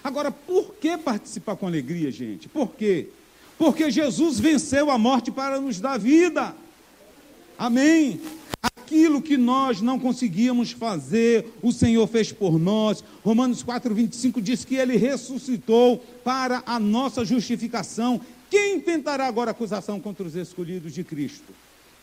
Agora, 0.03 0.31
por 0.31 0.75
que 0.75 0.97
participar 0.97 1.57
com 1.57 1.67
alegria, 1.67 2.11
gente? 2.11 2.49
Por 2.49 2.75
quê? 2.75 3.09
Porque 3.57 3.91
Jesus 3.91 4.39
venceu 4.39 4.91
a 4.91 4.99
morte 4.99 5.31
para 5.31 5.61
nos 5.61 5.81
dar 5.81 5.99
vida. 5.99 6.55
Amém 7.59 8.21
aquilo 8.89 9.21
que 9.21 9.37
nós 9.37 9.83
não 9.83 9.99
conseguíamos 9.99 10.73
fazer, 10.73 11.53
o 11.63 11.71
Senhor 11.71 12.07
fez 12.07 12.33
por 12.33 12.59
nós. 12.59 13.05
Romanos 13.23 13.63
4, 13.63 13.95
25 13.95 14.41
diz 14.41 14.65
que 14.65 14.77
ele 14.77 14.97
ressuscitou 14.97 16.03
para 16.25 16.63
a 16.65 16.81
nossa 16.81 17.23
justificação. 17.23 18.19
Quem 18.51 18.81
tentará 18.81 19.27
agora 19.27 19.51
acusação 19.51 20.01
contra 20.01 20.27
os 20.27 20.35
escolhidos 20.35 20.95
de 20.95 21.05
Cristo? 21.05 21.53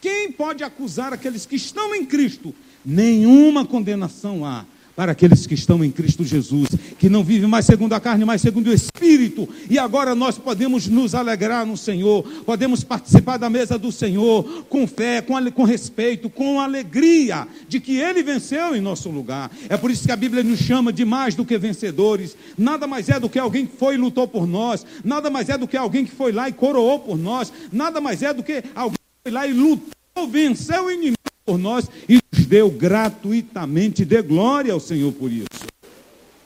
Quem 0.01 0.31
pode 0.31 0.63
acusar 0.63 1.13
aqueles 1.13 1.45
que 1.45 1.55
estão 1.55 1.95
em 1.95 2.05
Cristo? 2.05 2.53
Nenhuma 2.85 3.65
condenação 3.65 4.45
há 4.45 4.65
para 4.95 5.11
aqueles 5.11 5.45
que 5.45 5.53
estão 5.53 5.83
em 5.83 5.91
Cristo 5.91 6.23
Jesus, 6.23 6.69
que 6.97 7.09
não 7.09 7.23
vivem 7.23 7.49
mais 7.49 7.65
segundo 7.65 7.93
a 7.93 7.99
carne, 7.99 8.23
mas 8.23 8.41
segundo 8.41 8.67
o 8.67 8.73
Espírito. 8.73 9.47
E 9.69 9.77
agora 9.77 10.15
nós 10.15 10.37
podemos 10.37 10.87
nos 10.87 11.13
alegrar 11.13 11.65
no 11.65 11.75
Senhor, 11.75 12.23
podemos 12.45 12.83
participar 12.83 13.37
da 13.37 13.49
mesa 13.49 13.77
do 13.77 13.91
Senhor 13.91 14.65
com 14.69 14.87
fé, 14.87 15.21
com, 15.21 15.33
com 15.51 15.63
respeito, 15.63 16.29
com 16.29 16.59
alegria 16.59 17.47
de 17.67 17.79
que 17.79 17.97
Ele 17.97 18.23
venceu 18.23 18.75
em 18.75 18.81
nosso 18.81 19.09
lugar. 19.09 19.51
É 19.67 19.75
por 19.75 19.91
isso 19.91 20.05
que 20.05 20.11
a 20.11 20.15
Bíblia 20.15 20.43
nos 20.43 20.59
chama 20.59 20.93
de 20.93 21.03
mais 21.03 21.35
do 21.35 21.43
que 21.43 21.57
vencedores. 21.57 22.37
Nada 22.57 22.87
mais 22.87 23.09
é 23.09 23.19
do 23.19 23.29
que 23.29 23.39
alguém 23.39 23.65
que 23.65 23.75
foi 23.77 23.95
e 23.95 23.97
lutou 23.97 24.27
por 24.27 24.47
nós, 24.47 24.85
nada 25.03 25.29
mais 25.29 25.49
é 25.49 25.57
do 25.57 25.67
que 25.67 25.75
alguém 25.75 26.05
que 26.05 26.11
foi 26.11 26.31
lá 26.31 26.47
e 26.47 26.53
coroou 26.53 26.99
por 26.99 27.17
nós, 27.17 27.51
nada 27.71 27.99
mais 27.99 28.21
é 28.21 28.33
do 28.33 28.43
que 28.43 28.63
alguém 28.73 28.93
que 28.93 29.29
foi 29.29 29.31
lá 29.31 29.47
e 29.47 29.53
lutou, 29.53 30.27
venceu 30.29 30.85
o 30.85 30.91
inimigo 30.91 31.14
por 31.45 31.59
nós 31.59 31.87
e 32.09 32.19
nos 32.31 32.45
deu 32.47 32.71
gratuitamente. 32.71 34.03
Dê 34.03 34.21
glória 34.21 34.73
ao 34.73 34.79
Senhor 34.79 35.13
por 35.13 35.31
isso. 35.31 35.47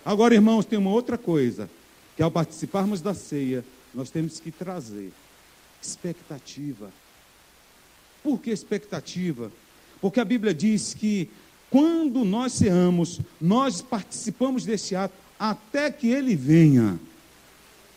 Agora, 0.04 0.36
irmãos, 0.36 0.66
tem 0.66 0.78
uma 0.78 0.92
outra 0.92 1.18
coisa, 1.18 1.70
que 2.18 2.22
ao 2.22 2.30
participarmos 2.30 3.00
da 3.00 3.14
ceia, 3.14 3.64
nós 3.94 4.10
temos 4.10 4.40
que 4.40 4.52
trazer 4.52 5.12
expectativa. 5.82 6.92
Por 8.22 8.40
que 8.40 8.52
expectativa? 8.52 9.52
Porque 10.02 10.20
a 10.20 10.26
Bíblia 10.26 10.54
diz 10.54 10.94
que 10.94 11.30
quando 11.70 12.26
nós 12.26 12.54
ceamos, 12.54 13.22
nós 13.40 13.82
participamos 13.82 14.66
desse 14.66 14.96
ato 14.96 15.14
até 15.40 15.90
que 15.92 16.08
ele 16.08 16.36
venha. 16.36 17.00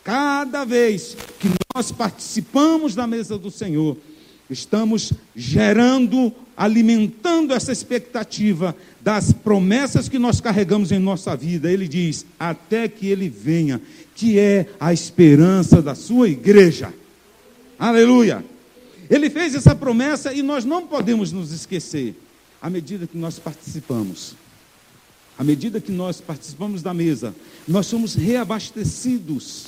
Cada 0.03 0.63
vez 0.63 1.17
que 1.39 1.49
nós 1.75 1.91
participamos 1.91 2.95
da 2.95 3.07
mesa 3.07 3.37
do 3.37 3.49
Senhor, 3.49 3.97
estamos 4.53 5.11
gerando, 5.35 6.31
alimentando 6.55 7.53
essa 7.53 7.71
expectativa 7.71 8.75
das 9.01 9.33
promessas 9.33 10.07
que 10.07 10.17
nós 10.17 10.39
carregamos 10.39 10.91
em 10.91 10.99
nossa 10.99 11.35
vida. 11.35 11.71
Ele 11.71 11.87
diz: 11.87 12.25
até 12.39 12.87
que 12.87 13.07
ele 13.07 13.27
venha, 13.27 13.81
que 14.15 14.39
é 14.39 14.67
a 14.79 14.93
esperança 14.93 15.81
da 15.81 15.95
sua 15.95 16.29
igreja. 16.29 16.93
Aleluia! 17.77 18.45
Ele 19.09 19.29
fez 19.29 19.53
essa 19.55 19.75
promessa 19.75 20.33
e 20.33 20.41
nós 20.41 20.63
não 20.63 20.87
podemos 20.87 21.31
nos 21.31 21.51
esquecer, 21.51 22.15
à 22.61 22.69
medida 22.69 23.05
que 23.05 23.17
nós 23.17 23.37
participamos. 23.37 24.35
À 25.37 25.43
medida 25.43 25.81
que 25.81 25.91
nós 25.91 26.21
participamos 26.21 26.81
da 26.81 26.93
mesa, 26.93 27.35
nós 27.67 27.87
somos 27.87 28.13
reabastecidos 28.13 29.67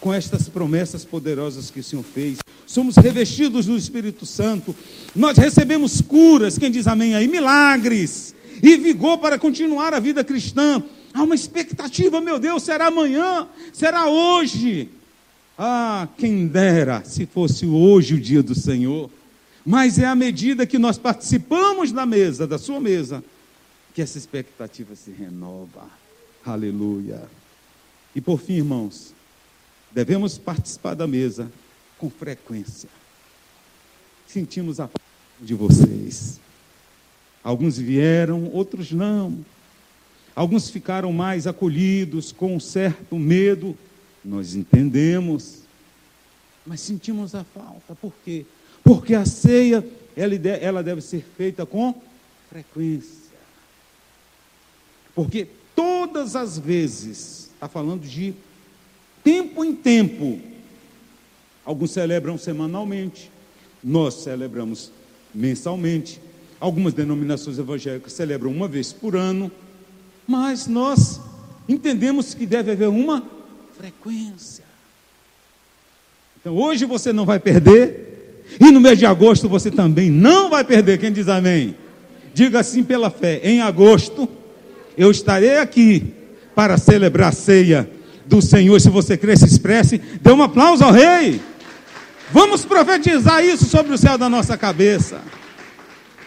com 0.00 0.12
estas 0.12 0.48
promessas 0.48 1.04
poderosas 1.04 1.70
que 1.70 1.80
o 1.80 1.84
Senhor 1.84 2.04
fez. 2.04 2.38
Somos 2.66 2.96
revestidos 2.96 3.66
do 3.66 3.76
Espírito 3.76 4.26
Santo. 4.26 4.74
Nós 5.14 5.36
recebemos 5.36 6.00
curas, 6.00 6.58
quem 6.58 6.70
diz 6.70 6.86
amém 6.86 7.14
aí? 7.14 7.28
Milagres 7.28 8.34
e 8.62 8.76
vigor 8.76 9.18
para 9.18 9.38
continuar 9.38 9.94
a 9.94 10.00
vida 10.00 10.24
cristã. 10.24 10.82
Há 11.12 11.22
uma 11.22 11.34
expectativa, 11.34 12.20
meu 12.20 12.38
Deus, 12.38 12.62
será 12.62 12.88
amanhã, 12.88 13.48
será 13.72 14.06
hoje. 14.08 14.90
Ah, 15.58 16.06
quem 16.18 16.46
dera 16.46 17.02
se 17.04 17.24
fosse 17.24 17.64
hoje 17.64 18.14
o 18.14 18.20
dia 18.20 18.42
do 18.42 18.54
Senhor. 18.54 19.10
Mas 19.64 19.98
é 19.98 20.04
à 20.04 20.14
medida 20.14 20.66
que 20.66 20.78
nós 20.78 20.98
participamos 20.98 21.90
da 21.90 22.04
mesa, 22.04 22.46
da 22.46 22.58
sua 22.58 22.78
mesa, 22.78 23.24
que 23.94 24.02
essa 24.02 24.18
expectativa 24.18 24.94
se 24.94 25.10
renova. 25.10 25.88
Aleluia. 26.44 27.22
E 28.14 28.20
por 28.20 28.38
fim, 28.38 28.54
irmãos, 28.58 29.15
devemos 29.92 30.38
participar 30.38 30.94
da 30.94 31.06
mesa 31.06 31.50
com 31.98 32.10
frequência. 32.10 32.88
Sentimos 34.26 34.80
a 34.80 34.88
de 35.40 35.54
vocês. 35.54 36.40
Alguns 37.42 37.78
vieram, 37.78 38.50
outros 38.52 38.90
não. 38.92 39.44
Alguns 40.34 40.68
ficaram 40.68 41.12
mais 41.12 41.46
acolhidos, 41.46 42.32
com 42.32 42.56
um 42.56 42.60
certo 42.60 43.18
medo. 43.18 43.76
Nós 44.24 44.54
entendemos, 44.54 45.60
mas 46.66 46.80
sentimos 46.80 47.34
a 47.34 47.44
falta. 47.44 47.94
Por 47.94 48.12
quê? 48.24 48.44
Porque 48.82 49.14
a 49.14 49.24
ceia, 49.24 49.86
ela 50.16 50.82
deve 50.82 51.00
ser 51.00 51.24
feita 51.36 51.64
com 51.64 51.94
frequência. 52.50 53.26
Porque 55.14 55.48
todas 55.74 56.36
as 56.36 56.58
vezes, 56.58 57.50
está 57.54 57.68
falando 57.68 58.02
de 58.02 58.34
tempo 59.26 59.64
em 59.64 59.74
tempo, 59.74 60.38
alguns 61.64 61.90
celebram 61.90 62.38
semanalmente, 62.38 63.28
nós 63.82 64.22
celebramos 64.22 64.92
mensalmente, 65.34 66.20
algumas 66.60 66.94
denominações 66.94 67.58
evangélicas 67.58 68.12
celebram 68.12 68.52
uma 68.52 68.68
vez 68.68 68.92
por 68.92 69.16
ano, 69.16 69.50
mas 70.28 70.68
nós 70.68 71.20
entendemos 71.68 72.34
que 72.34 72.46
deve 72.46 72.70
haver 72.70 72.88
uma 72.88 73.20
frequência. 73.76 74.62
Então 76.40 76.54
hoje 76.56 76.84
você 76.84 77.12
não 77.12 77.24
vai 77.24 77.40
perder, 77.40 78.44
e 78.60 78.70
no 78.70 78.80
mês 78.80 78.96
de 78.96 79.06
agosto 79.06 79.48
você 79.48 79.72
também 79.72 80.08
não 80.08 80.48
vai 80.48 80.62
perder. 80.62 80.98
Quem 80.98 81.12
diz 81.12 81.26
amém? 81.26 81.74
Diga 82.32 82.60
assim 82.60 82.84
pela 82.84 83.10
fé: 83.10 83.40
em 83.42 83.60
agosto 83.60 84.28
eu 84.96 85.10
estarei 85.10 85.58
aqui 85.58 86.14
para 86.54 86.78
celebrar 86.78 87.30
a 87.30 87.32
ceia 87.32 87.95
do 88.26 88.42
Senhor. 88.42 88.80
Se 88.80 88.88
você 88.88 89.16
crê, 89.16 89.36
se 89.36 89.44
expresse, 89.44 89.98
dê 89.98 90.32
um 90.32 90.42
aplauso 90.42 90.84
ao 90.84 90.92
Rei. 90.92 91.40
Vamos 92.32 92.64
profetizar 92.64 93.44
isso 93.44 93.66
sobre 93.66 93.92
o 93.92 93.98
céu 93.98 94.18
da 94.18 94.28
nossa 94.28 94.56
cabeça. 94.56 95.22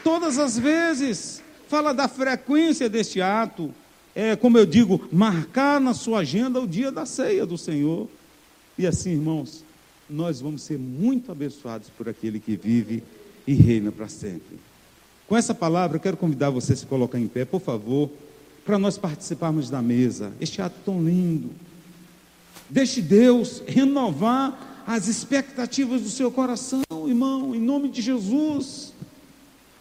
Todas 0.03 0.38
as 0.38 0.58
vezes, 0.58 1.44
fala 1.68 1.94
da 1.94 2.08
frequência 2.08 2.89
deste 2.89 3.22
ato. 3.22 3.74
É, 4.15 4.36
como 4.36 4.58
eu 4.58 4.65
digo, 4.65 5.08
marcar 5.12 5.79
na 5.79 5.94
sua 5.94 6.20
agenda 6.20 6.60
o 6.60 6.68
dia 6.68 6.91
da 6.91 7.06
ceia 7.06 7.46
do 7.46 7.58
Senhor. 7.58 8.08
E 8.77 8.88
assim, 8.88 9.12
irmãos, 9.12 9.63
nós 10.10 10.41
vamos 10.41 10.63
ser 10.63 10.77
muito 10.77 11.32
abençoados 11.32 11.89
por 11.89 12.10
aquele 12.10 12.39
que 12.39 12.56
vive 12.56 13.03
e 13.46 13.53
reina 13.53 13.91
para 13.91 14.08
sempre. 14.08 14.58
Com 15.27 15.38
essa 15.38 15.53
palavra, 15.53 15.98
eu 15.98 16.01
quero 16.01 16.18
convidar 16.18 16.50
você 16.50 16.74
a 16.74 16.75
se 16.75 16.86
colocar 16.86 17.20
em 17.20 17.27
pé, 17.27 17.46
por 17.46 17.62
favor 17.62 18.10
para 18.70 18.77
nós 18.77 19.00
participarmos 19.00 19.68
da 19.68 19.82
mesa. 19.82 20.32
Este 20.39 20.62
ato 20.62 20.75
tão 20.86 21.03
lindo. 21.03 21.50
Deixe 22.70 23.02
Deus 23.02 23.64
renovar 23.68 24.84
as 24.86 25.08
expectativas 25.08 26.02
do 26.02 26.10
seu 26.10 26.32
coração, 26.32 26.84
irmão, 27.08 27.56
em 27.56 27.60
nome 27.60 27.90
de 27.90 28.02
Jesus. 28.02 28.94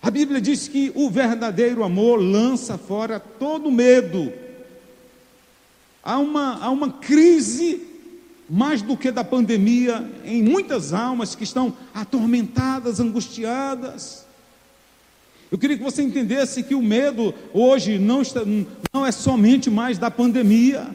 A 0.01 0.11
Bíblia 0.11 0.41
diz 0.41 0.69
que 0.69 0.93
o 0.95 1.11
verdadeiro 1.11 1.83
amor 1.85 2.17
lança 2.17 2.79
fora 2.79 3.21
todo 3.21 3.71
medo. 3.71 4.33
Há 6.03 6.19
uma, 6.19 6.59
há 6.63 6.71
uma 6.71 6.93
crise, 6.93 7.83
mais 8.49 8.81
do 8.81 8.97
que 8.97 9.11
da 9.11 9.23
pandemia, 9.23 10.11
em 10.25 10.43
muitas 10.43 10.95
almas 10.95 11.35
que 11.35 11.45
estão 11.45 11.77
atormentadas, 11.93 13.01
angustiadas. 13.01 14.27
Eu 15.51 15.59
queria 15.59 15.77
que 15.77 15.83
você 15.83 16.03
entendesse 16.03 16.63
que 16.63 16.75
o 16.75 16.83
medo 16.83 17.35
hoje 17.53 17.99
não, 17.99 18.23
está, 18.23 18.43
não 18.93 19.05
é 19.05 19.13
somente 19.13 19.69
mais 19.71 19.99
da 19.99 20.11
pandemia. 20.11 20.87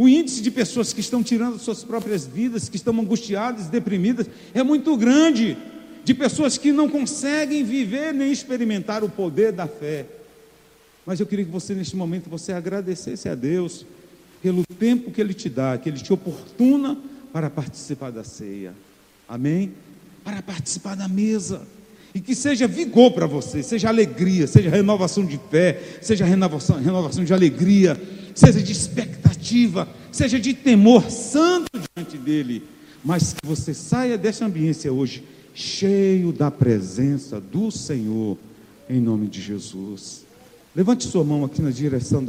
O 0.00 0.08
índice 0.08 0.40
de 0.40 0.50
pessoas 0.50 0.94
que 0.94 1.00
estão 1.00 1.22
tirando 1.22 1.58
suas 1.58 1.84
próprias 1.84 2.26
vidas, 2.26 2.70
que 2.70 2.76
estão 2.76 2.98
angustiadas, 2.98 3.66
deprimidas, 3.66 4.26
é 4.54 4.62
muito 4.62 4.96
grande. 4.96 5.58
De 6.02 6.14
pessoas 6.14 6.56
que 6.56 6.72
não 6.72 6.88
conseguem 6.88 7.62
viver 7.62 8.14
nem 8.14 8.32
experimentar 8.32 9.04
o 9.04 9.10
poder 9.10 9.52
da 9.52 9.66
fé. 9.66 10.06
Mas 11.04 11.20
eu 11.20 11.26
queria 11.26 11.44
que 11.44 11.50
você, 11.50 11.74
neste 11.74 11.96
momento, 11.96 12.30
você 12.30 12.50
agradecesse 12.50 13.28
a 13.28 13.34
Deus 13.34 13.84
pelo 14.42 14.64
tempo 14.78 15.10
que 15.10 15.20
Ele 15.20 15.34
te 15.34 15.50
dá, 15.50 15.76
que 15.76 15.90
Ele 15.90 15.98
te 15.98 16.14
oportuna 16.14 16.96
para 17.30 17.50
participar 17.50 18.10
da 18.10 18.24
ceia. 18.24 18.72
Amém? 19.28 19.74
Para 20.24 20.40
participar 20.40 20.96
da 20.96 21.08
mesa 21.08 21.60
e 22.14 22.20
que 22.20 22.34
seja 22.34 22.66
vigor 22.66 23.12
para 23.12 23.26
você, 23.26 23.62
seja 23.62 23.88
alegria, 23.88 24.46
seja 24.46 24.70
renovação 24.70 25.26
de 25.26 25.38
fé, 25.50 25.78
seja 26.00 26.24
renovação, 26.24 26.80
renovação 26.80 27.22
de 27.22 27.34
alegria, 27.34 28.00
seja 28.34 28.62
de 28.62 28.72
expectativa, 28.72 29.88
seja 30.12 30.38
de 30.38 30.54
temor 30.54 31.10
santo 31.10 31.70
diante 31.96 32.18
dele, 32.18 32.62
mas 33.04 33.32
que 33.32 33.46
você 33.46 33.72
saia 33.74 34.18
dessa 34.18 34.44
ambiência 34.44 34.92
hoje 34.92 35.24
cheio 35.54 36.32
da 36.32 36.50
presença 36.50 37.40
do 37.40 37.70
Senhor, 37.70 38.38
em 38.88 39.00
nome 39.00 39.26
de 39.26 39.40
Jesus. 39.40 40.24
Levante 40.74 41.04
sua 41.04 41.24
mão 41.24 41.44
aqui 41.44 41.60
na 41.60 41.70
direção 41.70 42.24
da 42.24 42.28